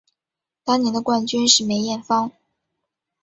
[0.63, 2.31] 当年的冠军是梅艳芳。